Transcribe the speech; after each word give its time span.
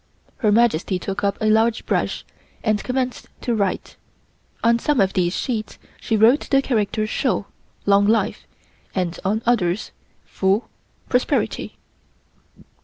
Her 0.37 0.51
Majesty 0.51 0.97
took 0.97 1.23
up 1.23 1.37
a 1.39 1.45
large 1.45 1.85
brush 1.85 2.25
and 2.63 2.83
commenced 2.83 3.27
to 3.41 3.53
write. 3.53 3.97
On 4.63 4.79
some 4.79 4.99
of 4.99 5.13
these 5.13 5.37
sheets 5.37 5.77
she 5.99 6.17
wrote 6.17 6.49
the 6.49 6.63
character 6.63 7.05
"Shou" 7.05 7.45
(Long 7.85 8.07
Life) 8.07 8.47
and 8.95 9.19
on 9.23 9.43
others 9.45 9.91
"Fu" 10.25 10.63
(Prosperity). 11.07 11.77